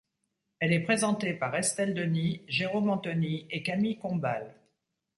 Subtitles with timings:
[0.57, 4.51] Elle est présentée par Estelle Denis, Jérôme Anthony et Camille Combal.